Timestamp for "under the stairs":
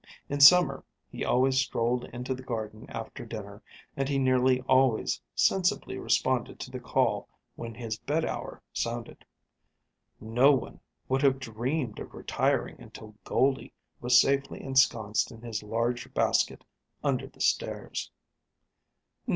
17.03-18.09